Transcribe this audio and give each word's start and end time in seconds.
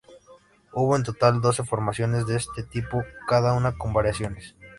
Hubo 0.73 0.95
en 0.95 1.03
total 1.03 1.41
doce 1.41 1.63
formaciones 1.63 2.25
de 2.25 2.35
este 2.35 2.63
tipo, 2.63 3.03
cada 3.27 3.53
una 3.53 3.77
con 3.77 3.93
variaciones. 3.93 4.55